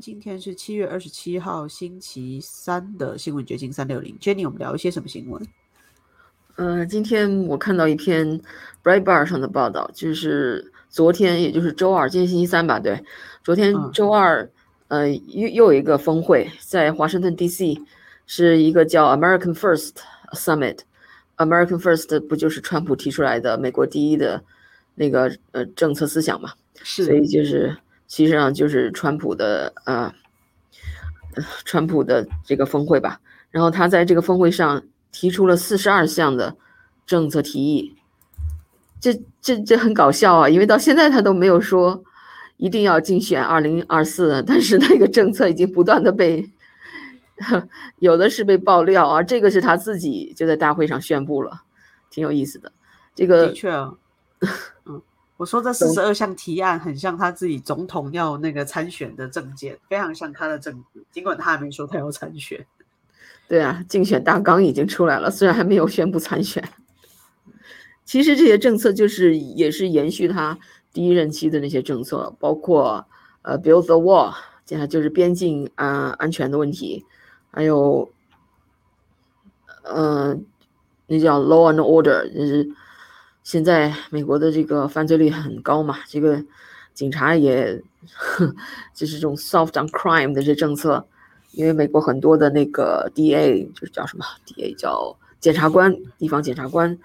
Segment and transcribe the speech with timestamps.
[0.00, 4.16] 今天是七月二十七号，星期三的新闻掘金三六零。
[4.18, 5.46] Jenny，我们聊一些什么新闻？
[6.56, 8.40] 呃，今天我看到一篇
[8.82, 12.80] Breitbart 上的报道，就是昨天，也就是周二，今天星期三吧？
[12.80, 13.04] 对，
[13.44, 14.50] 昨天周二，
[14.88, 17.78] 呃，又又有一个峰会在华盛顿 DC，
[18.24, 19.96] 是一个叫 American First
[20.32, 20.78] Summit。
[21.36, 24.42] American First 不就是川普提出来的美国第一的
[24.94, 26.54] 那个呃政策思想嘛？
[26.82, 27.76] 是，所以就是。
[28.10, 30.12] 其实上就是川普的呃，
[31.64, 33.20] 川普的这个峰会吧。
[33.52, 36.56] 然后他在这个峰会上提出了四十二项的
[37.06, 37.94] 政策提议，
[38.98, 40.48] 这这这很搞笑啊！
[40.48, 42.02] 因为到现在他都没有说
[42.56, 46.50] 一定要竞选二零二四，但是那个政策已经不断的被
[48.00, 51.62] 有的是被爆料啊，这个是他自己就在大会上宣布了，
[52.10, 52.72] 挺有意思的。
[53.14, 53.94] 这个的确啊，
[54.84, 55.00] 嗯。
[55.40, 61.00] 我说这四十二项提案很像他自己总统要那个参选的证件，非常像他的政绩。
[61.10, 62.66] 尽管他还没说他要参选，
[63.48, 66.62] 对啊，竞选大纲已经出来了，虽然还没有宣布参选。
[68.04, 70.58] 其实这些政策就是也是延续他
[70.92, 73.06] 第一任期的那些政策，包括
[73.40, 74.34] 呃，build the wall，
[74.66, 77.06] 接下来就是边境啊安全的问题，
[77.50, 78.12] 还有
[79.84, 80.36] 呃，
[81.06, 82.70] 那叫 law and order，就是。
[83.50, 86.40] 现在美国的这个犯罪率很高嘛，这个
[86.94, 87.82] 警察也
[88.94, 91.04] 就是这种 soft on crime 的这政策，
[91.50, 96.96] 因为美国很多的那个 DA 就是叫什么 DA 叫检察官，地方检察官，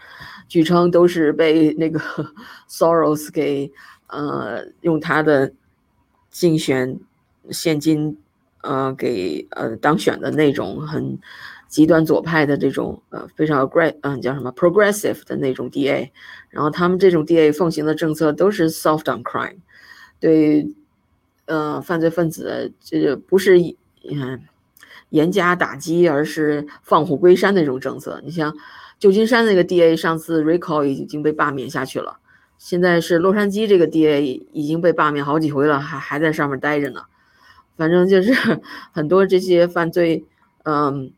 [0.47, 1.99] 据称都是被那个
[2.69, 3.71] Soros 给
[4.05, 5.51] 呃用他的
[6.29, 6.99] 竞选
[7.49, 8.19] 现金
[8.61, 11.17] 呃给呃当选的那种很。
[11.75, 16.09] 极端左派的这种呃非常 aggressive，嗯叫什么 progressive 的那种 DA，
[16.49, 19.57] 然后他们这种 DA 奉行的政策都是 soft on crime，
[20.21, 20.65] 对，
[21.47, 23.59] 呃犯罪分子这个不是
[24.09, 24.41] 嗯
[25.09, 28.21] 严加打击，而是放虎归山那种政策。
[28.23, 28.55] 你像
[28.97, 32.19] 旧金山那个 DA 上次 recall 已经被罢免下去了，
[32.57, 37.01] 现在是洛杉矶这个 DA 已经被罢免好几回了，还还在上面待着呢。
[37.75, 38.31] 反正就是
[38.95, 40.23] 很多这些犯罪，
[40.63, 41.11] 嗯。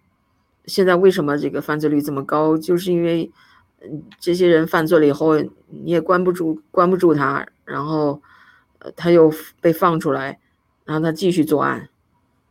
[0.68, 2.58] 现在为什么这个犯罪率这么高？
[2.58, 3.32] 就是因为，
[3.82, 8.22] 嗯，这些人犯罪了以后，你也关不住，关不住他，然后，
[8.80, 10.40] 呃，他又被放出来，
[10.84, 11.90] 然后他继续作案。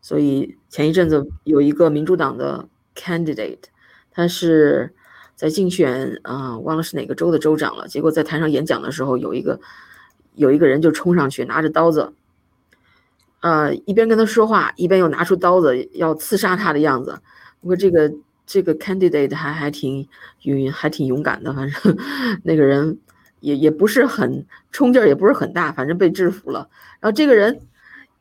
[0.01, 3.65] 所以前一阵子有一个民主党的 candidate，
[4.11, 4.95] 他是
[5.35, 7.87] 在竞选啊，忘了是哪个州的州长了。
[7.87, 9.61] 结果在台上演讲的时候，有一个
[10.35, 12.15] 有一个人就冲上去，拿着刀子，
[13.41, 17.21] 呃，一边跟他说话，一边又拿出刀子要刺杀他的样子。
[17.61, 18.13] 不过这个
[18.47, 20.09] 这个 candidate 还还挺
[20.43, 21.53] 勇，还挺勇敢的。
[21.53, 21.97] 反正
[22.45, 22.99] 那个人
[23.41, 26.69] 也也不是很冲劲儿，也不是很大，反正被制服了。
[27.01, 27.61] 然后这个人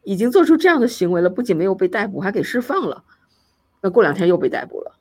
[0.03, 3.03] 已经做出这样的行为了，不仅没有被逮捕，还给释放了。
[3.81, 4.93] 那过两天又被逮捕了。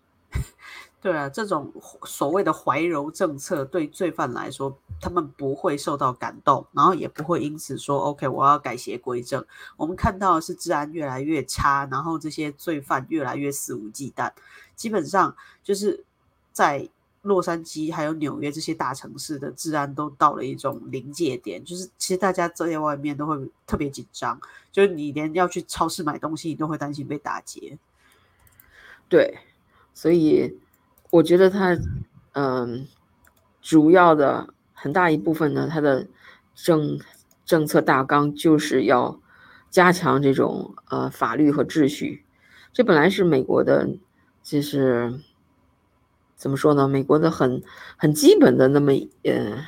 [1.05, 1.71] 对啊，这种
[2.07, 9.45] 所谓的怀柔政策对罪犯来说，他们不会受到感动，然后也不会因此说 “OK，我要改邪归正”。
[9.77, 14.33] 我们看到的是治安越来越差，然后这些罪犯越来越肆无忌惮。
[14.75, 16.03] 基本上就是
[16.53, 16.89] 在
[17.21, 23.37] 洛杉矶还有纽约这些大城市的治安都到了一种临界点，就是其实大家在外面都会
[23.67, 24.41] 特别紧张，
[24.73, 27.77] 就是你连要去超市买东西，你都会担心被打劫。
[29.07, 29.37] 对，
[29.93, 30.59] 所以。
[31.15, 31.79] 我觉得他，
[32.33, 32.89] 嗯，
[33.63, 36.09] 主要的很大一部分呢，他的
[36.57, 36.99] 政
[37.45, 39.21] 政策大纲就是要
[39.71, 42.25] 加强这种呃法律和秩序。
[42.73, 43.89] 这本来是美国的，
[44.43, 45.21] 就是
[46.35, 46.89] 怎么说呢？
[46.89, 47.63] 美国的很
[47.97, 48.91] 很基本的那么
[49.23, 49.65] 呃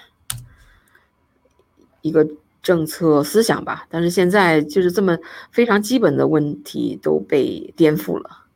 [2.01, 2.29] 一个
[2.61, 3.87] 政策思想吧。
[3.89, 5.17] 但是现在就是这么
[5.53, 8.47] 非常基本的问题都被颠覆了。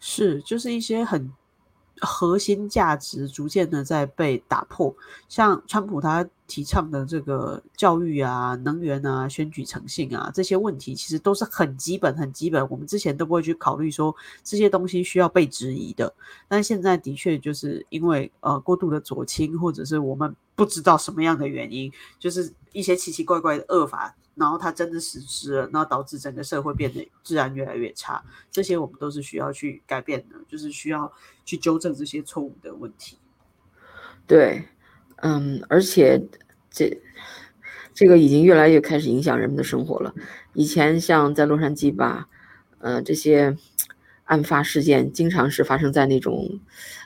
[0.00, 1.30] 是，就是一些很。
[2.04, 4.94] 核心价值逐渐的在被打破，
[5.28, 16.12] 像川普他提倡的这个教育啊、能源啊、选举诚信啊这些问题，其实都是很基本、很基本，我们之前都不会去考虑说这些东西需要被质疑的。
[16.48, 24.14] 但现在的确就是因为呃过度的左倾，或者是我们不知道什么样的原因，就是一些奇奇怪怪的恶法。
[24.34, 31.12] 然后它真的实施了，然后导致整个社会变得治安越来越差，这些我们都是需要去改变的，就是需要
[31.44, 33.18] 去纠正这些错误的问题。
[34.26, 34.64] 对，
[35.16, 36.22] 嗯，而且
[36.70, 36.98] 这
[37.92, 40.14] 这个已经越来越开始影响人们的生活了。
[40.54, 42.28] 以前像在洛杉矶吧，
[42.78, 43.56] 呃，这些
[44.24, 46.58] 案发事件经常是发生在那种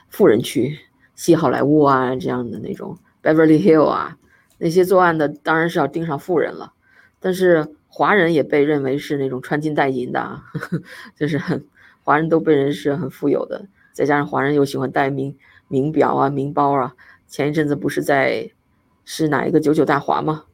[0.07, 0.79] 富人区，
[1.15, 4.17] 西好莱坞啊这样的那种 Beverly Hill 啊，
[4.59, 6.73] 那些作案的当然是要盯上富人了。
[7.19, 10.41] 但是华人也被认为是那种穿金戴银的，
[11.15, 11.65] 就是很
[12.03, 15.37] 华人都被人是很富有的，再加上华人又喜欢戴名
[15.67, 16.95] 名表啊、名包啊。
[17.27, 18.49] 前一阵子不是在
[19.03, 20.45] 是哪一个九九大华吗？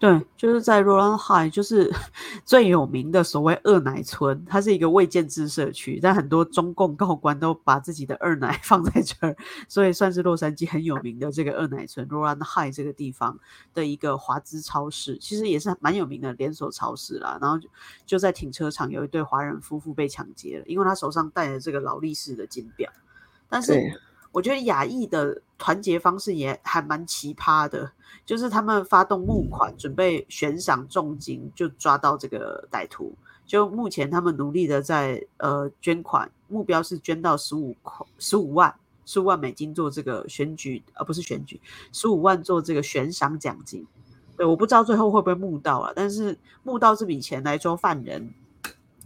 [0.00, 1.92] 对，就是在 Roland High，就是
[2.46, 9.36] 最有名的所谓二奶村，它是一个未建制社区，但很多中共高官都把自己的二奶 放在这儿，
[9.66, 13.36] 所以算是洛杉矶很有名的这个二奶村 Roland High 这个地方
[13.74, 17.36] 的一个华资超市，其实也是蛮有名的连锁超市啦。
[17.40, 17.58] 然后
[18.06, 22.88] 就在停车场有一对华人夫妇被抢劫了，因为他手上戴着这个劳力士的金表，
[23.48, 24.00] 但是
[24.32, 27.92] 我觉得亚裔的团结方式也还蛮奇葩的。
[28.24, 33.14] 就是他们发动募款，准备悬赏重金，就抓到这个歹徒。
[33.46, 38.74] 就目前他们努力的在呃捐款，目标是捐到十五块十五万
[39.06, 41.58] 十五万美金做这个选举，而不是选举
[41.90, 43.86] 十五万做这个悬赏奖金。
[44.36, 48.34] 对，我不知道最后会不会募到了，但是募到这笔钱来抓犯人，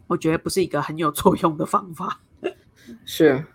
[0.08, 2.20] 我觉得不是一个很有作用的方法。
[3.06, 3.46] 是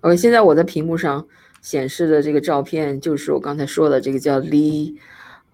[0.00, 1.26] ，OK，现在我在屏幕上。
[1.62, 4.96] 显示的这个照片就是我刚才说的这个叫李，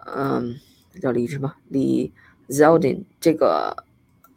[0.04, 0.54] 嗯，
[1.02, 1.52] 叫李什么？
[1.66, 2.12] 李
[2.48, 3.76] Zeldin 这个，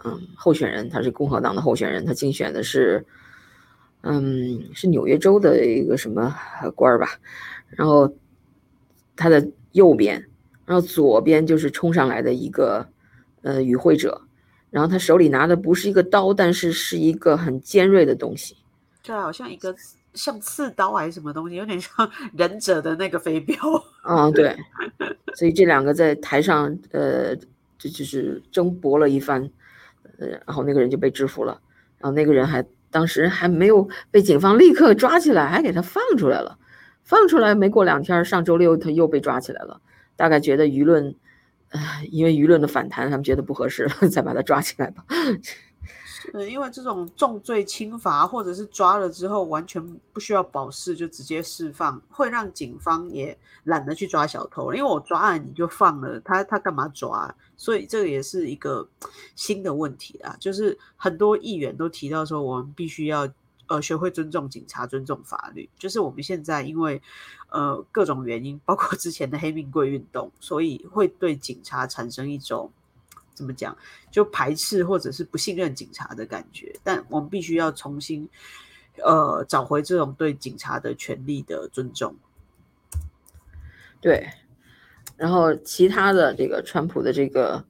[0.04, 3.06] 嗯，候选人，他是共和党的候选人，他竞选的是，
[4.02, 6.36] 嗯，是纽约州的一个什么
[6.76, 7.08] 官儿吧？
[7.70, 8.12] 然后
[9.16, 10.28] 他的右边，
[10.66, 12.84] 然后左边就是冲上来的一个
[13.44, 14.20] 呃与会者，
[14.72, 18.58] 然后他手里拿的不是一个刀，但是是一个很尖锐的东西，
[19.04, 19.76] 对，好像一个。
[20.14, 23.56] 像刺刀还是什么东西，有点像 忍者的那个飞镖。
[24.08, 24.56] 嗯，对。
[25.36, 27.36] 所以这两个在台上，呃，
[27.78, 29.50] 就就是争搏了一番，
[30.18, 31.60] 呃，然后那个人就被制服了。
[32.00, 36.58] 然后那个人还当时还没有被警方立刻抓起来，还给他放出来了。
[37.04, 39.82] 放出来没过两天，上周六他又被抓起来了。
[40.16, 41.16] 大概觉得舆论，
[41.70, 41.80] 呃，
[42.12, 45.04] 因为舆论的反弹，他们觉得不合适， 再把他抓起来吧。
[46.34, 49.82] 嗯，因为这种重罪轻罚，或者是抓了之后完全
[50.12, 54.74] 不需要保释就直接释放，会让警方也懒得去抓小偷。
[54.74, 57.34] 因为我抓了你就放了他，他干嘛抓？
[57.56, 58.88] 所以这个也是一个
[59.36, 60.36] 新的问题啊。
[60.40, 63.28] 就是很多议员都提到说，我们必须要
[63.68, 65.70] 呃学会尊重警察，尊重法律。
[65.78, 67.02] 就是我们现在因为
[67.50, 72.72] 呃各种原因，包括之前的黑命贵运动，所以会对警察产生一种。
[73.40, 73.74] 怎么讲？
[74.12, 78.28] 就排斥或者是不信任警察的感觉，但我们必须要重新，
[79.02, 82.14] 呃，找回这种对警察的权利的尊重。
[84.02, 84.28] 对，
[85.16, 87.64] 然后其他的这个川普的这个，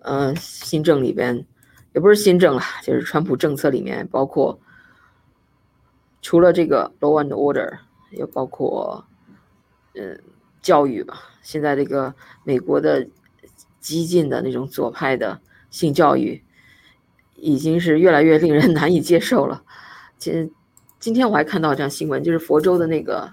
[0.00, 1.46] 呃，新政里边，
[1.94, 4.60] 也不是新政了，就是川普政策里面包括，
[6.20, 7.78] 除了这个 law and order，
[8.10, 9.02] 也包括，
[9.94, 10.22] 嗯，
[10.60, 11.22] 教育吧。
[11.40, 12.14] 现在这个
[12.44, 13.08] 美国的。
[13.80, 15.40] 激进的那种左派的
[15.70, 16.42] 性教育，
[17.36, 19.64] 已经是越来越令人 难以接受了。
[20.18, 20.52] 今
[20.98, 23.32] 今天我还看到这样新闻，就是佛州的那个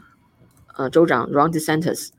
[0.75, 2.09] 呃州长 Ron DeSantis，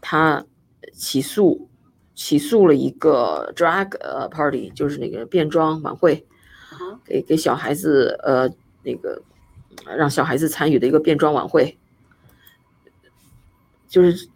[0.00, 0.46] 他
[0.92, 1.68] 起诉
[2.14, 6.24] 起诉了一个 drag 呃 party，就是那个变装晚会，
[7.04, 8.48] 给给小孩子呃
[8.84, 9.20] 那个
[9.96, 11.76] 让小孩子参与的一个变装晚会，
[13.88, 14.28] 就是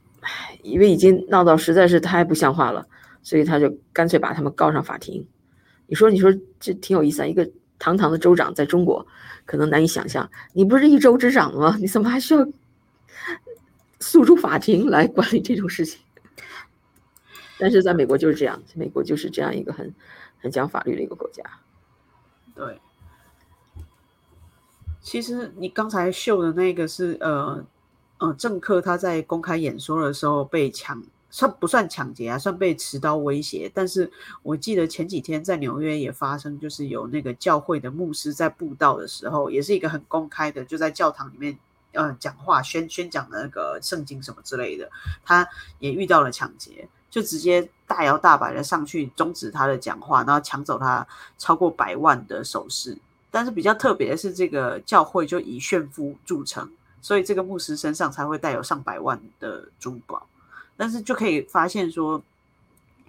[0.63, 2.89] 因为已经闹到实在是太不像话了。
[3.23, 5.26] 所以他就干脆把他们告上法庭。
[5.87, 7.26] 你说，你说这挺有意思啊！
[7.26, 9.07] 一个堂堂的州长在中国
[9.45, 11.76] 可能难以想象，你不是一州之长吗？
[11.79, 12.47] 你怎么还需要
[14.00, 16.00] 诉诸法庭来管理这种事情？
[17.59, 19.95] 但是在美国就是这样，美国就是这样一个很
[20.41, 21.43] 很讲法律的一个国家。
[22.55, 22.81] 对，
[25.00, 27.67] 其实你刚才秀的那个是呃
[28.19, 31.02] 呃政客他在公开演说的时候被抢。
[31.33, 32.39] 算不算抢劫啊？
[32.39, 33.69] 算被持刀威胁。
[33.75, 34.09] 但是
[34.43, 41.59] 我记得前几天在纽约也发生，就是有那个教会的牧师在布道的时候，也是一个很公开的，就在教堂里面，
[41.93, 44.89] 呃，讲话宣宣讲的那个圣经什么之类的，
[45.25, 45.49] 他
[45.79, 51.07] 也遇到了抢劫，就直接大摇大摆的上去终止他的讲话，然后抢走他
[51.39, 52.99] 超过百万的首饰。
[53.31, 56.71] 但是比较特别的是，这个教会就以炫富著称，
[57.01, 60.27] 所以这个牧师身上才会带有上百万的珠宝。
[60.83, 62.21] 但是就可以发现说，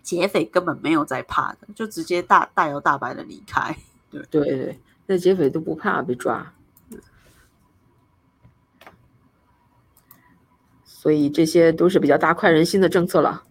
[0.04, 3.76] 劫匪根本没有在怕的，就直接大大摇大摆的离开。
[4.12, 6.54] 对对对，那劫匪都不怕被抓，
[10.86, 13.44] 所以这些都是比较大快人心的政策了。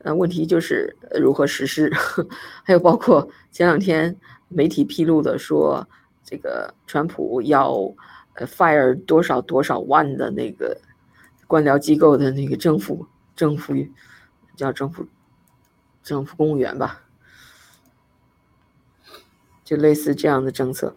[0.00, 1.90] 呃，问题就是如何实施，
[2.62, 4.14] 还有包括前两天
[4.48, 5.88] 媒体披露的说，
[6.22, 7.72] 这个川普要
[8.34, 10.78] 呃 fire 多少多少万的那个
[11.46, 13.06] 官僚机构的那个政府。
[13.42, 13.74] 政府
[14.54, 15.04] 叫政府
[16.00, 17.02] 政府公务员吧，
[19.64, 20.96] 就类似这样的政策。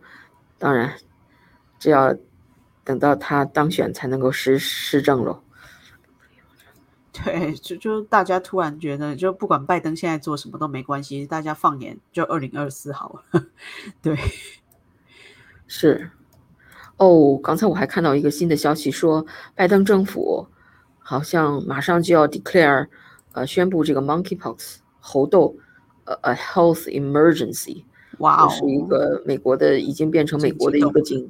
[0.60, 0.96] 当然，
[1.80, 2.16] 这要
[2.84, 5.42] 等到他当选才能够施施政喽。
[7.12, 13.48] 对，就就大家突然觉得，就不管拜登现在做什么都没关系，大家放眼就二零二四好了。
[14.04, 14.16] 对，
[15.66, 16.12] 是。
[16.98, 19.26] 哦，刚才我还看到一个新的消息，说
[19.56, 20.48] 拜登政府
[21.08, 22.88] 好像马上就要 declare，
[23.34, 25.56] 呃，宣布这个 monkeypox 猴痘，
[26.06, 27.84] 呃，a health emergency。
[28.18, 31.28] 哇哦，是一个美国的，已经变成美国的一个紧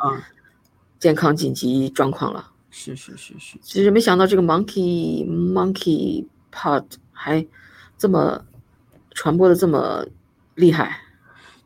[0.98, 2.51] 健康紧急状况了。
[2.72, 7.46] 是是是是，其实没想到这个 monkey monkey pod 还
[7.98, 8.46] 这么
[9.12, 10.05] 传播的这么
[10.55, 11.01] 厉害。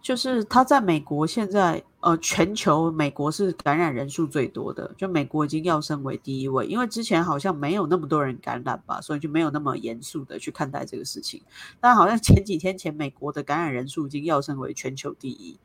[0.01, 1.83] 就是他在美国现在。
[2.01, 11.41] 呃，全球美国是感染人数最多的，就美国已经要升为第一位，因为之前好像没有那么多人感染吧，所以就没有那么严肃的去看待这个事情。
[11.81, 15.59] 但好像前几天前，美国的感染人数已经要升为全球第一。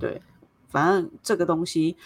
[0.00, 0.20] 对，
[0.68, 1.96] 反正这个东西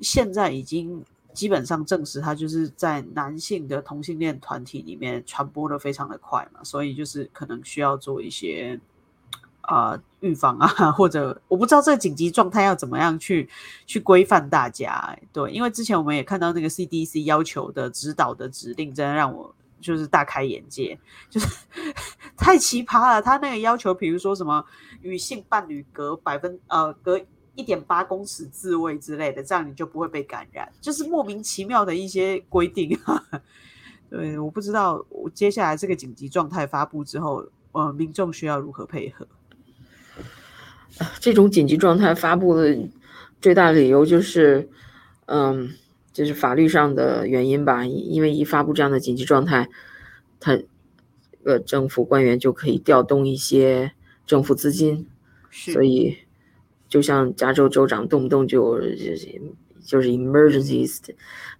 [0.00, 8.80] 现在已经基本上证实，它就是在男性的同性恋团体里面传播的非常的快嘛，所以就是可能需要做一些。
[9.70, 13.48] 啊，预防啊，或者我不知道这个紧急状态要怎么样去
[13.86, 15.16] 去规范大家。
[15.32, 20.98] 对，因为之前我们也看到那个 CDC 要求的指导的指令，真的让我就是大开眼界，
[21.28, 21.46] 就是
[22.36, 23.22] 太奇葩了。
[23.22, 24.64] 他那个要求，比如说什么
[25.02, 27.20] 与性伴侣隔百分呃隔
[27.54, 33.22] 一点八公尺自卫之类的，这样你就不会被感染，就是莫名其妙的一些规定啊。
[34.10, 39.24] 对，我不知道我接下来这个紧急状态发布之后，呃，民众需要如何配合。
[41.18, 42.78] 这种紧急状态发布的
[43.40, 44.68] 最大的理由就是，
[45.26, 45.70] 嗯，
[46.12, 47.86] 就是法律上的原因吧。
[47.86, 49.68] 因为一发布这样的紧急状态，
[50.38, 50.58] 他
[51.44, 53.92] 呃政府官员就可以调动一些
[54.26, 55.06] 政府资金，
[55.50, 56.18] 所以
[56.88, 58.78] 就像加州州长动不动就
[59.84, 60.98] 就是 emergencies，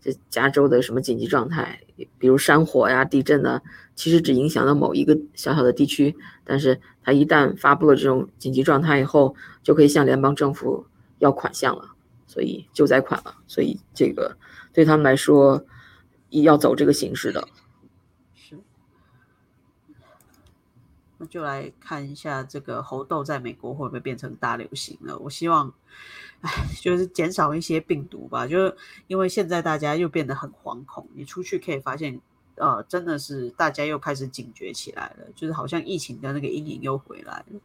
[0.01, 1.81] 这加州的什么紧急状态，
[2.19, 3.63] 比如山火呀、地震啊，
[3.95, 6.81] 其实只影响到某一个小小的地区，但是。
[7.03, 10.85] 它一旦发布了这种紧急状态以后，就可以向联邦政府
[11.19, 11.93] 要款项了，
[12.27, 13.35] 所以救灾款了。
[13.47, 14.37] 所以这个
[14.71, 15.65] 对他们来说，
[16.29, 17.49] 要走这个形式的。
[21.21, 25.17] 那就来看一下这个猴痘在美国会不会变成大流行了。
[25.19, 25.73] 我希望，
[26.41, 26.51] 哎，
[26.81, 28.47] 就是减少一些病毒吧。
[28.49, 28.75] 就是
[29.07, 32.21] 因为现在大家又变得很惶恐，你出去可以发现。
[32.57, 37.61] 呃，真的是大家又开始警觉起来了，就是好像疫情的那个阴影又回来了。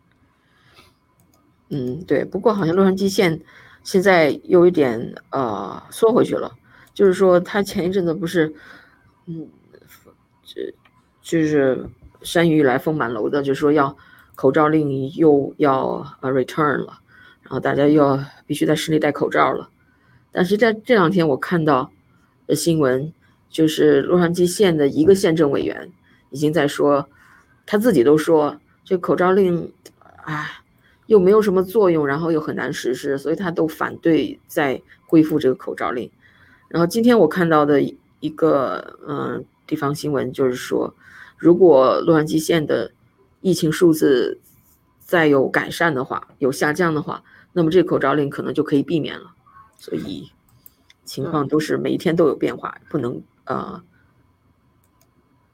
[1.67, 2.24] 嗯，对。
[2.24, 3.41] 不过好像洛杉矶县
[3.83, 6.57] 现在又一点呃缩回去了，
[6.93, 8.55] 就是说他前一阵子不是，
[9.25, 9.50] 嗯，
[10.45, 10.74] 这
[11.21, 11.89] 就是
[12.25, 13.96] 山雨欲来风满楼的，就说要
[14.36, 17.00] 口罩令又要呃 return 了，
[17.44, 19.70] 然后大家又要必须在室内戴口罩了。
[20.34, 21.89] 但是在这两天我看到
[22.46, 23.13] 的新闻。
[23.48, 25.89] 就是洛杉矶县的一个县政委员
[26.29, 27.08] 已经在说，
[27.65, 29.72] 他自己都说这口罩令，
[30.25, 30.60] 唉，
[31.05, 36.12] 又没有什么作用，然后又很难实施，所以他都反对再恢复这个口罩令。
[36.67, 37.82] 然后今天我看到的
[38.20, 40.94] 一个嗯地方新闻就是说，
[41.37, 42.91] 如果洛杉矶县的
[43.41, 44.39] 疫情数字
[44.99, 47.23] 再有改善的话，有下降的话，
[47.53, 49.33] 那么这个口罩令可能就可以避免了。
[49.77, 50.31] 所以
[51.03, 53.21] 情况都是每一天都有变化，不能。
[53.47, 53.79] 呃，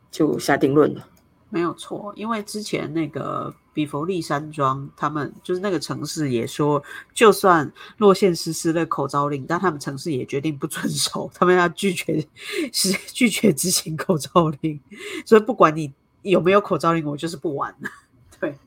[0.09, 1.03] 就下定论的，
[1.50, 2.13] 没有错。
[2.15, 12.25] 因为之前那个比佛利山庄，他们就是那个城市也说，就算落县实施了口罩令，但他们城市也决定不遵守，他们要拒绝
[12.72, 14.80] 是拒绝执行口罩令。
[15.25, 17.90] 所以不管你有没有口罩令，我就是不玩了。
[18.40, 18.58] 对，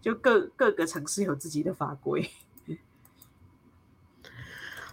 [0.00, 2.30] 就各各个城市有自己的法规。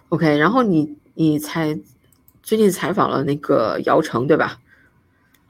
[0.08, 1.78] OK，然后你你才。
[2.44, 4.60] 最近采访了那个姚晨，对吧？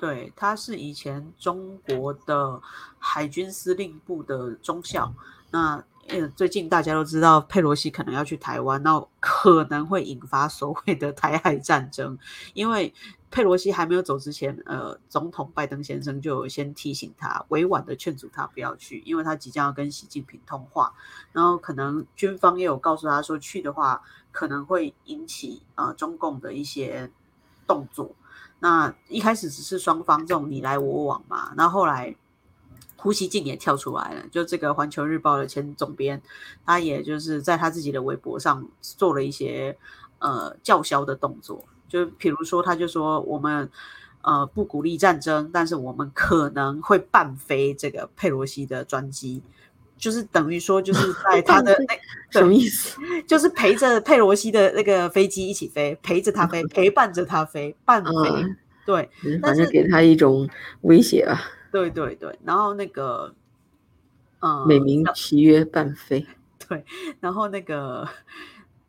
[0.02, 2.61] 对，他是以前中国的
[2.99, 5.14] 海军司令部的中校。
[5.52, 12.18] 那呃，最近大家都知道佩洛西可能要去台湾，那可能会引发所谓的台海战争。
[12.52, 12.92] 因为
[13.30, 20.92] 佩洛西还没有走之前，呃，总统拜登先生就先提醒他，委婉的劝阻他不要去，因为他即将要跟习近平通话。
[21.30, 24.02] 然后可能军方也有告诉他说，去的话。
[24.32, 27.11] 可能会引起呃中共的一些
[27.66, 28.16] 动作。
[28.62, 32.14] 那一开始只是双方这种你来我往嘛，那后来
[32.95, 36.23] 胡锡进也跳出来了，就这个《环球日报》的前总编，
[36.64, 39.76] 他也就是在他自己的微博上做了一些
[40.21, 43.69] 呃叫嚣的动作，就比如说他就说我们
[44.21, 49.42] 呃不鼓励战争，但是我们可能会半飞这个佩洛西的专机。
[50.02, 51.94] 就是等于说就是 在他的那
[52.40, 52.99] 什么意思？
[53.25, 58.11] 就是陪着佩罗西的那个飞机一起飞，陪着他飞，陪伴着他飞，伴飞。
[58.85, 59.09] 对，
[59.40, 60.49] 反正给他一种
[60.80, 61.40] 威胁啊。
[61.71, 63.32] 对对对，然后那个，
[64.40, 66.26] 嗯，美名其曰伴飞。
[66.68, 66.85] 对，
[67.21, 68.09] 然后那个。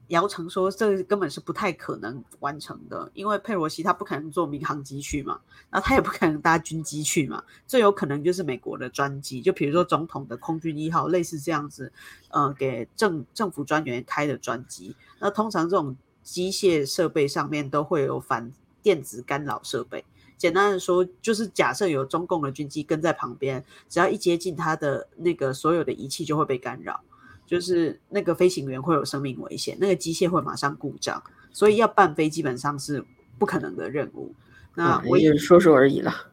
[0.09, 11.91] 姚晨说：“这根本是不太可能完成的，因为佩洛西他不可能坐民航机去嘛，然后他也不可能搭军机去嘛，最有可能就是美国的专机，就比如说总统的空军一号，类似这样子，
[12.29, 14.95] 呃，给政政府专员开的专机。
[15.19, 20.03] 那通常这种机械设备上面都会有反电子干扰设备。
[20.37, 27.01] 简单的说，就是假设有中共的军机跟在旁边，只要一接近他的那个所有的仪器就会被干扰。”
[27.45, 31.21] 就是那个飞行员会有生命危险，那个机械会马上故障，
[31.51, 33.03] 所以要伴飞基本上是
[33.37, 34.33] 不可能的任务。
[34.75, 36.32] 那我也说说而已了。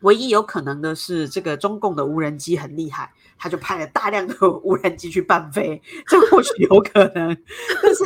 [0.00, 7.36] 唯一有可能的是，这个中共的无人机很厉害，他就派了大量的 无人机去伴飞，这或许有可能。
[7.82, 8.04] 但是，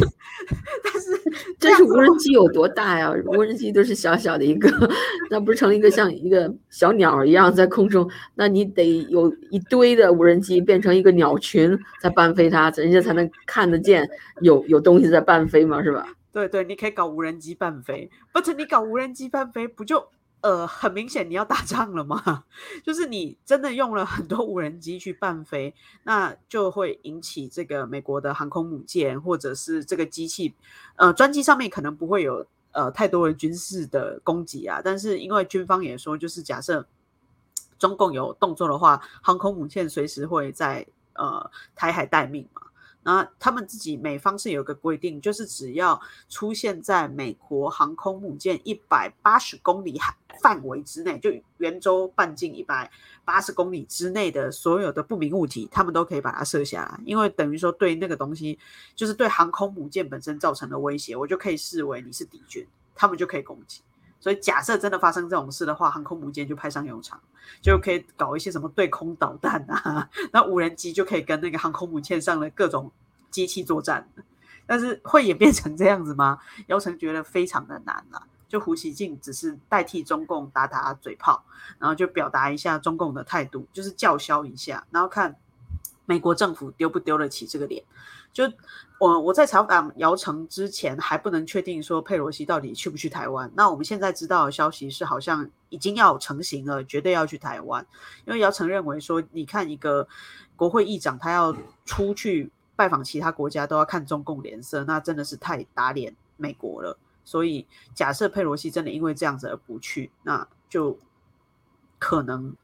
[0.83, 1.23] 但是，
[1.59, 3.13] 这是无人机有多大呀？
[3.27, 4.69] 无人机都是小小的一个，
[5.31, 8.11] 那不是成了一个像一个小鸟一样在空中？
[8.35, 14.09] 那你得有一堆的无人机变成一个鸟群在伴飞它，人家才能看得见
[14.41, 16.07] 有有东西在伴飞嘛，是吧？
[16.33, 20.05] 对对，你可以搞无人机伴飞，不是你搞无人机伴飞不就？
[20.45, 22.45] 呃，很明显你要打仗了嘛，
[22.85, 30.55] 就是你真的用了很多无人机去伴飞，那就会引起这个美国的航空母舰或者是这个机器，
[30.97, 36.87] 呃，专机上面可能不会有呃太多的军事的攻击啊，但是因为军方也说，就是假设
[37.79, 42.61] 中共有动作的话，航空母舰随时会在呃台海待命嘛。
[43.05, 52.91] 那他们自己美方是有个规定，就是只要出现在美国航空母舰一百八十公里海范围之内，就圆周半径一百
[53.25, 57.01] 八十公里之内的所有的不明物体，他们都可以把它射下来。
[57.05, 58.59] 因为等于说对那个东西，
[58.97, 63.83] 就是对航空母舰本身造成的威胁，我就可以视为你是敌军，他们就可以攻击。
[64.25, 67.21] 所以假设真的发生这种事的话，航空母舰就派上用场，
[67.61, 72.91] 就可以搞一些什么对空导弹啊， 那无人机就可以跟那个航空母舰上的各种
[73.31, 74.09] 机器作战。
[74.65, 76.39] 但是会演变成这样子吗？
[76.69, 78.23] 姚晨觉得非常的难了。
[78.49, 81.45] 就胡锡进只是代替中共打打嘴炮，
[81.79, 85.37] 然后就表达一下中共的态度，就是叫嚣一下，然后看
[86.07, 87.85] 美国政府丢不丢得起这个脸。
[88.35, 88.45] 就
[88.99, 93.51] 我我在采访姚晨之前还不能确定说佩洛西到底去不去台湾。
[93.55, 97.87] 那我们现在知道的消息是好像已经要成型了，绝对要去台湾。
[98.27, 100.07] 因为姚晨认为说，你看一个
[100.57, 106.99] 国会议长他要出去拜访其他国家，都要看中共脸色，那真的是太打脸美国了。
[107.25, 110.99] 所以假设佩洛西真的因为这样子而不去，那就
[112.01, 112.57] 可能。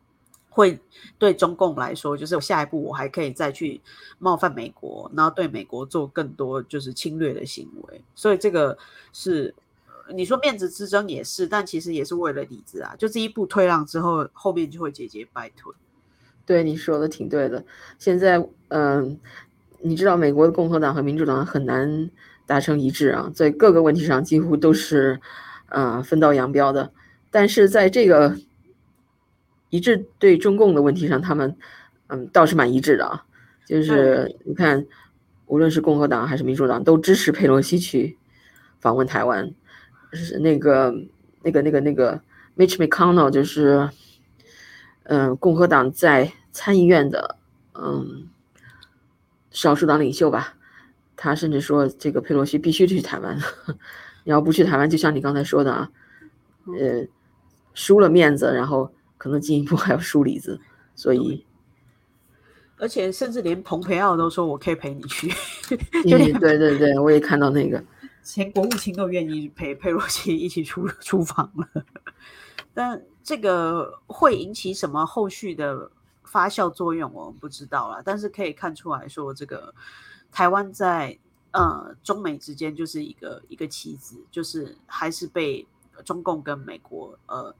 [0.50, 0.78] 会
[1.18, 3.80] 对中共来说，就是我下一步我还可以再去
[4.18, 8.02] 冒犯美国，然后对美国做更多就是侵略的行为。
[8.14, 8.76] 所以这个
[9.12, 9.54] 是
[10.12, 12.94] 你说面子之争也是，但其实也是为了里子啊。
[12.98, 15.72] 就这一步退让之后，后面就会节节败退。
[16.44, 17.64] 对你说的挺对的。
[17.96, 19.16] 现在，嗯，
[19.78, 22.10] 你知道美国的共和党和民主党很难
[22.44, 25.20] 达成一致啊，在各个问题上几乎都是
[25.68, 26.92] 呃分道扬镳的。
[27.30, 28.36] 但是在这个
[29.70, 31.56] 一致对中共的问题上，他们
[32.08, 33.24] 嗯倒是蛮一致的啊。
[33.66, 34.84] 就是你看，
[35.46, 38.18] 无论是共和党还是民主党，都支持佩洛西去
[38.80, 39.54] 访问台湾。
[40.12, 40.92] 是那个
[41.44, 42.20] 那个那个那个
[42.56, 43.88] Mitch McConnell，就是
[45.04, 47.36] 嗯共和党在参议院的
[47.74, 48.28] 嗯
[49.52, 50.56] 少数党领袖吧。
[51.16, 53.38] 他甚至说，这个佩洛西必须去台湾。
[54.24, 55.90] 你要不去台湾，就像你刚才说的啊，
[56.76, 57.06] 呃，
[57.72, 58.92] 输了面子，然后。
[59.20, 60.58] 可能进一步 还要梳里子，
[60.94, 61.44] 所以，
[62.78, 65.30] 而且甚至连蓬佩奥都说我可以陪你去，
[65.68, 67.84] 对对对，我也看到那个，
[68.22, 71.84] 前国务卿都愿意陪佩洛西一起出出访了。
[72.72, 75.90] 但这个会引起什么后续的
[76.24, 78.02] 发酵作用，我们不知道了。
[78.02, 79.74] 但是可以看出来说，这个
[80.32, 81.18] 台湾在
[81.50, 85.66] 呃中美之间就是一个一个棋子，就是还是被
[86.06, 87.54] 中共跟美国呃。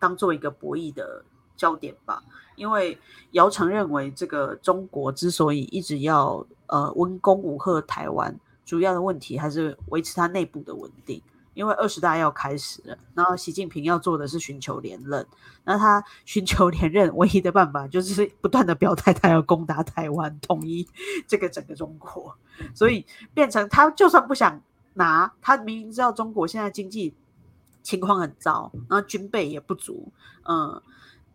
[0.00, 1.22] 当做一个博弈的
[1.56, 2.20] 焦点吧，
[2.56, 2.98] 因为
[3.32, 8.34] 姚晨认为，这个中国之所以一直要呃温攻武吓台湾，
[8.64, 11.22] 主要的问题还是维持它内部的稳定。
[11.52, 15.26] 因为二十大要开始了，然后习近平要做的是寻求连任，
[15.64, 20.88] 那他寻求连任唯一的办法就是不断的表态，他要攻打台湾，统一
[21.26, 22.34] 这个整个中国。
[22.72, 24.62] 所以变成他就算不想
[24.94, 27.14] 拿，他明明知道中国现在经济。
[27.82, 30.12] 情况很糟，然后军备也不足。
[30.48, 30.80] 嗯，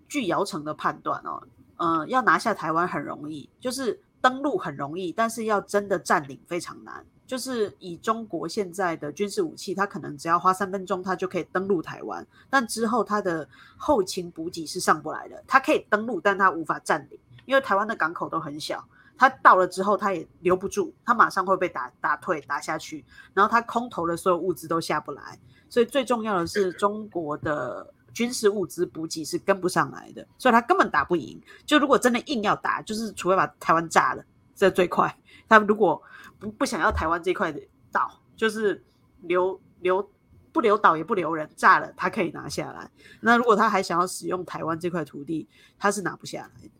[0.08, 1.42] 据姚晨的判断哦，
[1.78, 7.06] 呃，要拿下台湾很容易，就是登陆很容易，但是要真的占领非常难。
[7.28, 12.26] 就是以中国现在的军事武器，它可能只要花三分钟，它就可以登陆台湾。
[12.52, 18.88] 但之后它的后勤补给是上不来的，它可以登陆，但它无法占领，因为台湾的港口都很小。
[19.18, 23.04] 他到了之后，他也留不住，他马上会被打打退打下去。
[23.34, 27.94] 然后他空投的所有物资都下不来，所以最重要的是中国的。
[28.16, 31.38] 军事物资补给是跟不上来的，所以他根本打不赢。
[31.66, 34.24] 就如果真的硬要打，就是除非把台湾炸了，
[34.56, 35.14] 这最快。
[35.50, 36.02] 他如果
[36.40, 38.82] 不不想要台湾这块的岛，就是
[39.24, 40.10] 留留
[40.54, 42.90] 不留岛也不留人，炸了他可以拿下来。
[43.20, 46.72] 那如果他还想要使用台湾这块土地，他是拿不下来的。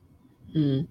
[0.56, 0.88] 嗯，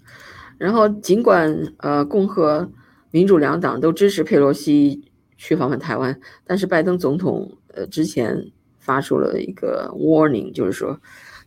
[0.56, 2.70] 然后尽管呃共和
[3.10, 8.52] 民主两党都支持佩洛西去访问台湾，但是拜登总统呃之前。
[8.84, 11.00] 发出了一个 warning，就是说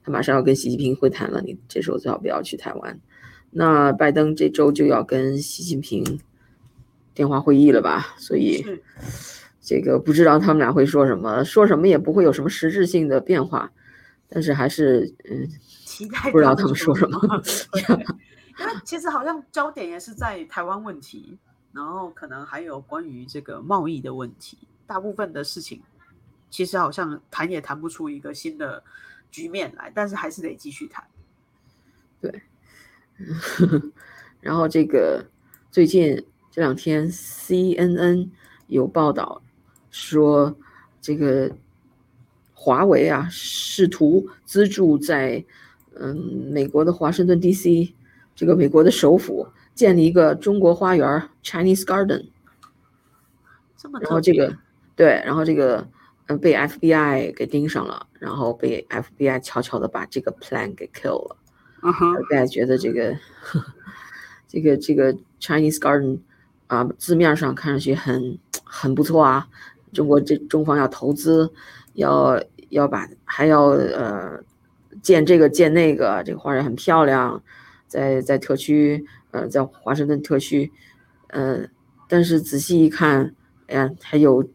[0.03, 2.99] 他马上要跟习近平会谈了，你这时候最好不要去台湾。
[3.51, 6.19] 那拜登这周就要跟习近平
[7.13, 8.15] 电话会议了吧？
[8.17, 8.65] 所以
[9.62, 13.71] 这个不知道他们俩会说什么，说什么也不会有什么实质性的变化。
[14.27, 15.47] 但是还是嗯，
[15.97, 17.19] 期待不知道他们说什么。
[18.60, 21.38] 因为其实好像焦点也是在台湾问题，
[21.73, 25.81] 然后可能还有关于这个贸易的问题，大部分的事情。
[26.49, 28.83] 其实好像谈也谈不出一个新的
[29.31, 31.03] 局面来，但是还是得继续谈。
[32.21, 32.43] 对，
[34.39, 35.25] 然后这个
[35.71, 38.29] 最近这两天，CNN
[38.67, 39.41] 有报道
[39.89, 40.55] 说，
[41.01, 41.51] 这个
[42.53, 45.43] 华为啊试图资助在
[45.99, 47.93] 嗯美国的华盛顿 DC
[48.36, 52.27] 这个美国的首府建立一个中国花园 Chinese Garden。
[54.01, 54.55] 然后这个
[54.95, 55.88] 对，然后这个。
[56.29, 61.38] 嗯，被 FBI 给盯上了，然后被 FBI 悄悄的把这个 plan 给 kill 了。
[61.81, 63.17] FBI 觉得这个
[64.45, 66.19] 这个这个 Chinese Garden
[66.67, 69.47] 啊，字面上看上去很很不错啊。
[69.93, 71.49] 中国这中方要投资，
[71.93, 74.38] 要要把还要呃
[75.01, 77.41] 建这个建那个，这个花园很漂亮，
[77.88, 80.71] 在在特区，呃，在华盛顿特区，
[81.27, 81.67] 呃，
[82.07, 83.33] 但是仔细一看，
[83.67, 84.47] 哎呀，还有。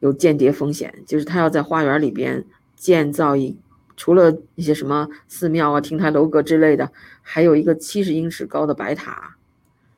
[0.00, 2.44] 有间谍风险，就是他要在花园里边
[2.76, 3.58] 建造一，
[3.96, 9.38] 除了一些什么寺庙啊、亭台楼阁之类的，还有一个七十英尺高的白塔。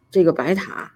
[0.09, 0.93] 这个白塔，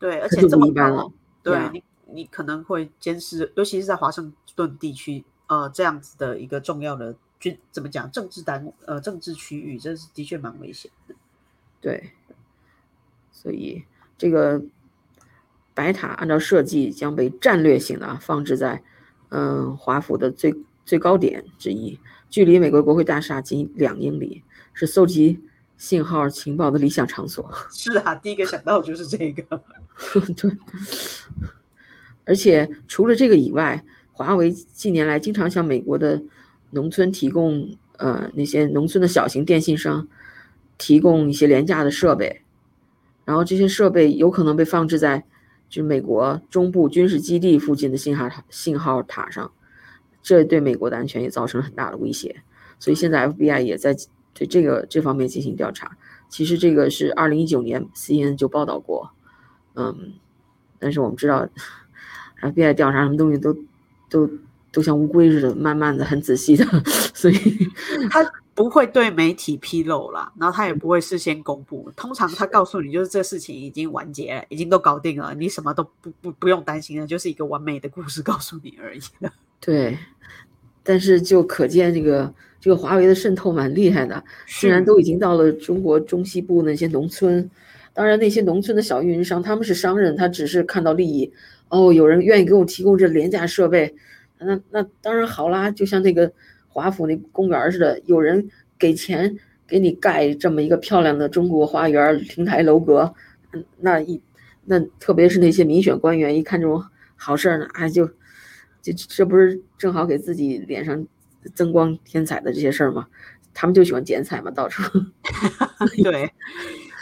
[0.00, 1.12] 对，而且这么高，
[1.44, 11.14] 对你，你可能会监视，尤其是在华盛顿地区，呃，这样子的一个重要的军，怎么讲，政治单，呃，政治区域，这是的确蛮危险的。
[11.80, 12.12] 对，
[13.32, 13.84] 所以
[14.16, 14.62] 这个。
[15.74, 18.82] 白塔按照设计将被战略性的放置在，
[19.28, 25.38] 嗯，华府的最最高点之一，距离美国国会大厦仅两英里，是搜集
[25.76, 27.52] 信号情报的理想场所。
[27.70, 29.62] 是啊，第一个想到就是这个。
[30.34, 30.50] 对。
[32.24, 36.22] 而且除了这个以外，华为近年来经常向美国的
[36.70, 40.06] 农村提供，呃，那些农村的小型电信商
[40.78, 42.42] 提供一些廉价的设备，
[43.24, 45.24] 然后这些设备有可能被放置在。
[45.68, 49.50] 就美国中部军事基地附近的信号塔信号塔上，
[50.22, 52.40] 这对美国的安全也造成了很大的威胁。
[52.78, 53.92] 所以现在 FBI 也在
[54.32, 55.98] 对这个这方面进行调查。
[56.28, 59.10] 其实这个是二零一九年 CNN 就报道过，
[59.74, 60.12] 嗯，
[60.78, 61.48] 但是我们知道
[62.40, 63.56] FBI 调查什么东西都
[64.08, 64.30] 都
[64.76, 66.64] 都像乌龟似的，慢慢的、很仔细的，
[67.14, 67.36] 所以
[68.12, 68.30] 他。
[68.56, 71.92] 不会对媒体披露啦，然后他也不会事先公布。
[71.94, 79.98] 通常他告诉你，就是这事情已经完结了，已经都搞定了，你什么都不不不用担心了，就是一个完美的故事告诉你而已了 对，
[80.82, 87.50] 但是就可见这个这个华为的渗透蛮厉害的，虽然都已经到了中国中西部那些农村。
[87.92, 91.30] 当然，那些农村的小运营商他们是商人，他只是看到利益。
[91.68, 93.94] 哦，有人愿意给我提供这廉价设备，
[94.38, 96.32] 那那当然好啦，就像那个。
[96.68, 99.34] 华府那公园似的，有人给钱
[99.66, 103.14] 给你盖这么一个漂亮的中国花园、亭台楼阁，
[103.78, 104.20] 那一
[104.66, 108.06] 那特别是那些民选官员，一看这种好事儿呢，哎，就
[108.82, 111.06] 这这不是正好给自己脸上
[111.54, 113.06] 增光添彩的这些事儿吗？
[113.54, 114.82] 他们就喜欢剪彩嘛，到处。
[116.04, 116.30] 对，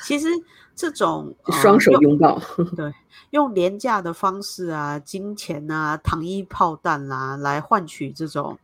[0.05, 0.29] 其实
[0.75, 2.41] 这种双手拥抱，
[2.75, 2.93] 对，
[3.31, 8.59] 用廉价的方式啊，金钱啊，糖衣炮弹啦，来换取这种。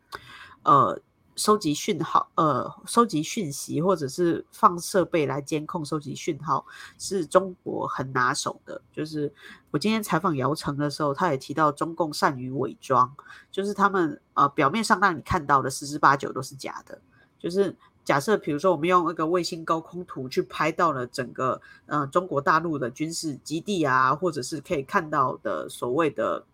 [0.62, 1.00] 呃，
[1.36, 6.66] 收集讯号，呃，收集讯息，或者是放设备来监控、收集讯号，
[6.98, 8.82] 是中国很拿手的。
[8.92, 9.32] 就是
[9.70, 13.10] 我今天采访姚晨的时候，他也提到中共善于伪装，
[13.50, 17.00] 就是他们呃表面上让你看到的十之八九都是假的，
[17.38, 17.76] 就是。
[18.10, 26.44] 假设比如说我们用那个卫星高空图去拍到了整个呃中国大陆的军事基地啊，或者是可以看到的所谓的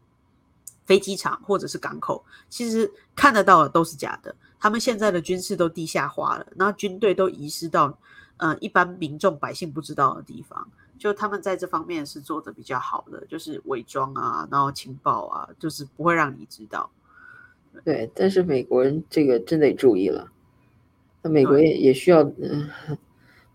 [0.84, 4.36] 飞机场或者是港口，其实看得到的都是假的。
[4.60, 7.98] 他们现在的军事都地下化了，然后军队都遗失到
[8.36, 10.68] 呃一般民众百姓不知道的地方。
[10.98, 16.90] 就他们在这方面是做的比较好的，就是伪装啊，然后情报啊，就是不会让你知道。
[17.82, 20.30] 对，但是美国人这个真得注意了，
[21.26, 22.68] 那美国也也需要嗯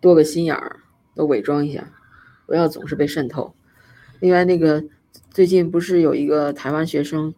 [0.01, 0.81] 多个心眼儿，
[1.15, 1.89] 都伪装一下，
[2.45, 3.53] 不要总是被渗透。
[4.19, 4.83] 另外，那个
[5.29, 7.33] 最近不是有一个台湾学生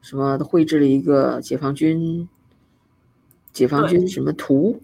[0.00, 2.28] 什么绘制了一个解放军
[3.52, 4.80] 解放军什么图，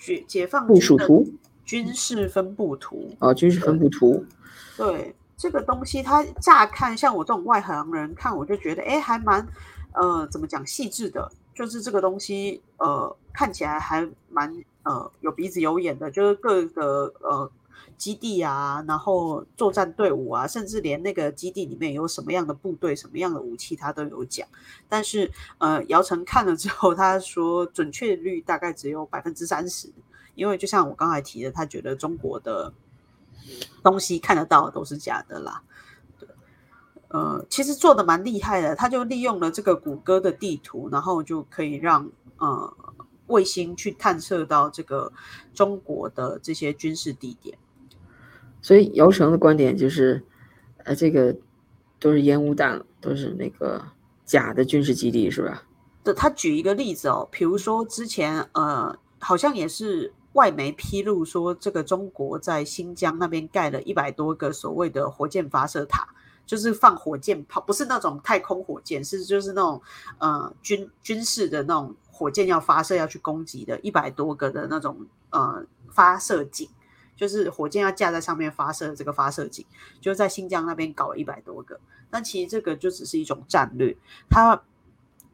[0.00, 1.30] 解解放部署图。
[1.66, 4.24] 军事分布图哦，军事分布图。
[4.78, 9.46] 对这个东西，它乍看像我这种外行人看，我就觉得哎，还蛮
[9.92, 11.30] 呃，怎么讲细致的。
[11.56, 16.10] 就是这个东西呃，看起来还蛮呃有鼻子有眼的。
[16.10, 17.50] 就是各个呃
[17.96, 24.46] 基地啊，然后作战队伍啊，甚至连那个基地里面有什么样的部队、什么样的武器，他都有讲。
[24.86, 29.90] 但是呃，姚晨看了之后，他说准确率大概只有百分之三十。
[30.34, 32.70] 因为就像我刚才提的，他觉得中国的
[33.82, 35.62] 东西看得到都是假的啦。
[37.08, 42.76] 对，呃，其实做的蛮厉害的，他就利用了这个谷歌的地图，然后就可以让呃
[43.26, 45.12] 卫星去探测到这个
[45.54, 47.56] 中国的这些军事地点。
[48.60, 50.24] 所以姚成的观点就是，
[50.84, 51.36] 呃，这个
[51.98, 53.82] 都是烟雾弹，都是那个
[54.24, 55.62] 假的军事基地，是吧？
[56.04, 60.12] 对，他举一个例子哦，比如说之前呃，好像也是。
[60.32, 66.06] 外媒披露说，这个中国在新疆那边盖了一百多个所谓的火箭发射塔，
[66.46, 69.82] 就是放火箭炮，不是那种太空火箭，是就是那种
[70.18, 76.70] 呃军军事的那种火箭要发射要去攻击的，一百多个的那种呃发射井，
[77.16, 79.66] 就是火箭要架在上面发射的这个发射井，
[80.00, 81.78] 就在新疆那边搞了一百多个。
[82.08, 83.96] 但其实这个就只是一种战略，
[84.30, 84.62] 它。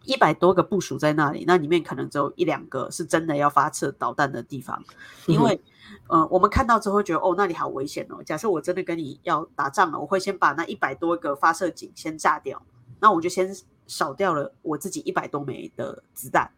[0.04, 4.82] 一百多个部署在那里，那里面可能只有一两个是真的要发射导弹的地方，
[5.26, 5.60] 因为，
[6.08, 8.22] 呃，我们看到之后觉得哦，那里好危险哦。
[8.24, 12.60] 假设我真的跟你要打仗了，我会先把那一百多个发射井先炸掉，
[13.00, 13.54] 那我就先
[13.86, 16.50] 少掉了我自己一百多枚的子弹，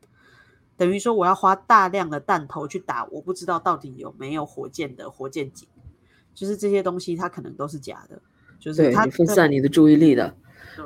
[0.76, 5.68] 等于说我要花大量的弹头去打，我不知道到底有没有火箭的火箭井，
[6.34, 8.20] 就是这些东西它可能都是假的，
[8.58, 10.34] 就是它分散你的注意力的。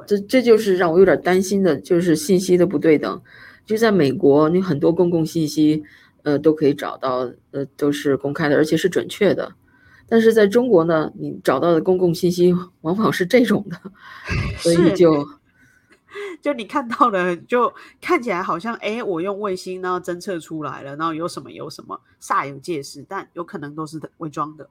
[0.07, 3.23] 这这就是让我有点担心的，就是信息的不对等。
[3.67, 5.83] 就在美国，你很多公共信息，
[6.23, 9.53] 呃，都可以找到，呃，都是公开的，而且是准确的。
[10.09, 13.79] 但是在中国呢，你找到的公共信息往往是这种的，
[14.59, 15.29] 所以就
[16.41, 24.69] 就你看到的，就看起来好像，哎，我用卫星然后侦测出来了，然后有什么有什么煞有介事，但有可能都是伪装的，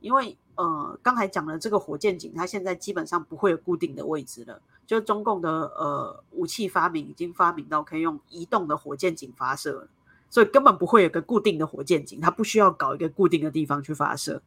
[0.00, 0.36] 因为。
[0.54, 4.60] 呃，刚才讲的这个火箭井，它现在基本上不会有固定的位置了。
[4.84, 9.88] 就中共的呃武器发明已经发明到可以用移动的火箭井发射了，
[10.28, 14.42] 所以根本不会有个固定的火箭井，它不需要搞一个固定的地方去发射。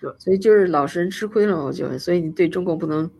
[0.00, 1.98] 对，所以就是老实人吃亏了，我觉得。
[1.98, 3.10] 所以你对中共不能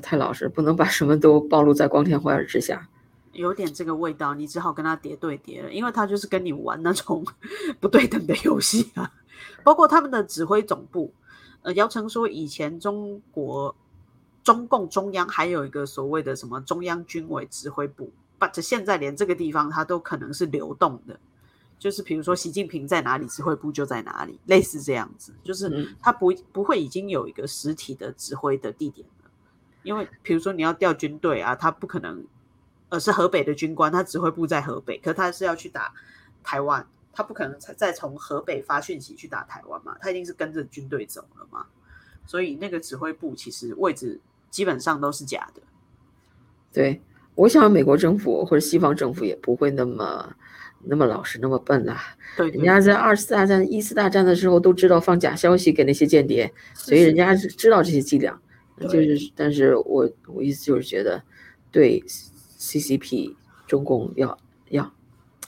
[0.00, 2.88] 太老实，不能把什么都暴露在光天化日之下。
[3.32, 7.22] 有点这个味道，你只好跟他叠对叠了，因为他就是跟你玩那种
[7.80, 9.12] 不对等的游戏啊。
[9.62, 11.12] 包括他们的指挥总部。
[11.66, 13.74] 呃，姚晨说，以前中国
[14.44, 21.18] 中共中央还有一个所谓的什么中央军委指挥部，but 现在连这个地方它都可能是流动的，
[21.76, 29.30] 就是比如说习近平在哪里，指挥部就在哪里，类似这样子，就是他不不会已经有一个实体的指挥的地点了，
[29.82, 32.24] 因为比如说你要调军队啊，他不可能，
[32.90, 35.92] 呃，是河北的军官，他指挥部在河北，可他是要去打
[36.44, 36.86] 台湾。
[37.16, 39.96] 他不可能再再从河北发讯息去打台湾嘛？
[40.02, 41.64] 他一定是跟着军队走了嘛？
[42.26, 45.62] 所以那个指挥部其实位置基本上都是假的。
[46.72, 47.00] 对，
[47.34, 50.36] 我想美国政府或者西方政府也不会那么
[50.82, 51.98] 那么老实那么笨啦。
[52.36, 58.38] 对，人家在二次大战、一次大战的时候都知道放假消息给那些间谍，所以人家是知道这些伎俩。
[58.78, 61.22] 就是，但是我我意思就是觉得，
[61.70, 61.98] 对
[62.58, 63.34] CCP
[63.66, 64.92] 中共要要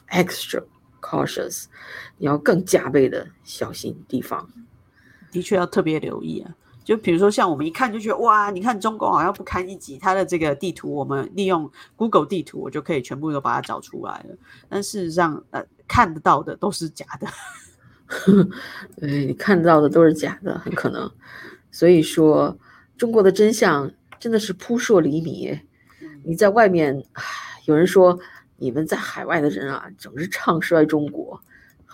[0.09, 0.65] extra。
[1.01, 1.65] cautious，
[2.17, 4.49] 你要更加倍的小心地方，
[5.31, 6.55] 的确要特别留意啊。
[6.85, 14.37] 就比如说，像我们一看就觉得哇，你看中共好像不堪一击，它的这个地图，我们利用 Google 地图，我就可以全部都把它找出来了。
[14.71, 17.29] 但事实上，呃，看得到的都是假的。
[18.97, 21.11] 对，你看到的都是假的，很可能。
[21.71, 22.57] 所以说，
[22.97, 25.61] 中国的真相真的是扑朔迷离。
[26.25, 27.05] 你在外面，
[27.67, 28.19] 有人说。
[28.61, 31.41] 你们在海外的人啊，总是唱衰中国，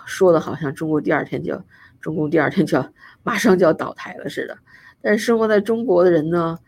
[0.06, 1.62] 说的好像中国第二天就，
[2.00, 4.56] 中共第二天就要马上就要倒台了似的。
[5.02, 6.58] 但是生活在中国的人呢，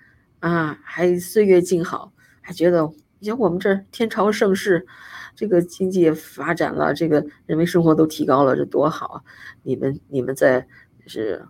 [0.40, 2.86] 啊，还岁月静好，还觉得
[3.18, 4.86] 你像我们这天朝盛世，
[5.34, 9.22] 这个经济发展了，这个人民生活都提高了，这多好啊！
[9.62, 10.66] 你们你们在
[11.06, 11.42] 是，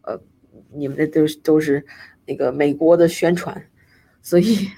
[0.00, 0.18] 呃，
[0.72, 1.84] 你们那都是都是
[2.26, 3.62] 那个美国的宣传，
[4.22, 4.70] 所以，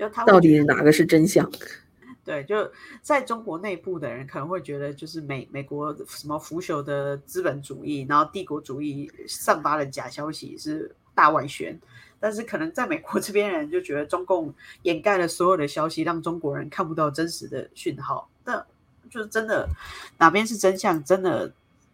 [0.00, 1.46] 就他到底哪个是真相？
[2.24, 11.78] 对，就在中国内部的人可能会觉得，就是美美国什么腐朽的资本主义，然后帝国主义散发的假消息是大外宣，
[12.18, 18.30] 但是可能在美国这边人就觉得中共掩盖了所有的消息，让中国人看不到真实的讯号。
[18.42, 18.64] 但
[19.10, 19.68] 就是真的
[20.16, 21.52] 哪边是真相，真的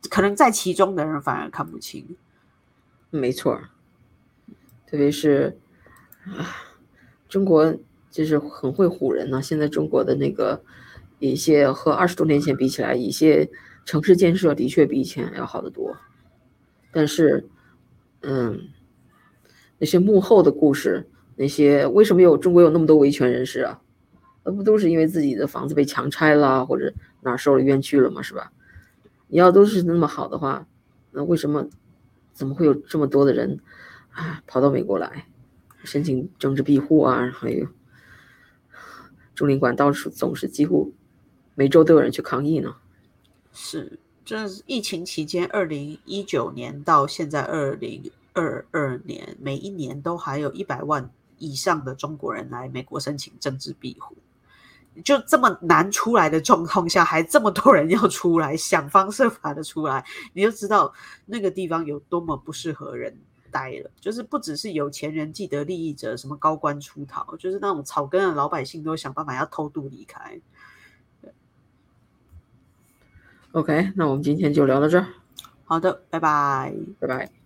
[0.09, 2.17] 可能在其中的人反而看不清。
[3.11, 3.61] 没错，
[4.87, 5.59] 特别是
[6.25, 6.55] 啊，
[7.29, 7.75] 中国。
[8.17, 9.43] 就是很会唬人呢。
[9.43, 10.59] 现在中国的那个
[11.19, 13.47] 一些和二十多年前比起来，一些
[13.85, 15.95] 城市建设的确比以前要好得多。
[16.91, 17.47] 但是，
[18.23, 18.71] 嗯，
[19.77, 23.83] 那些幕后的故事，那些为什么有中国有那么多维权人士啊？
[24.45, 28.23] 那不都是因为自己的房子被强拆了，或者哪受了冤屈了吗？
[28.23, 28.51] 是吧？
[29.29, 30.67] 你要都是那么好的话，
[31.11, 31.69] 那为什么
[32.33, 33.61] 怎么会有这么多的人
[34.11, 35.27] 啊跑到美国来
[35.85, 37.31] 申请政治庇护啊？
[37.35, 37.67] 还有。
[39.37, 40.93] 中领馆到处总是几乎
[41.55, 42.75] 每周都有人去抗议呢。
[43.53, 54.17] 是，这是疫情期间，二零一九年到现在二零二二年，每一年都还有一百万以上的中国人来美国申请政治庇护。
[55.05, 60.93] 就这么难出来的状况下，还这么多人要出来，想方设法的出来，你就知道
[61.27, 63.15] 那个地方有多么不适合人。
[63.57, 70.39] 呆了，就是不只是有钱人、既得利益者，什么高官出逃，就是那种草根的老百姓都想办法要偷渡离开。
[73.53, 75.07] OK，那我们今天就聊到这儿。
[75.65, 77.46] 好的，拜拜，拜拜。